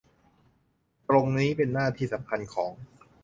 [1.07, 2.71] ตรงนี้เป็นหน้าที่สำคัญของ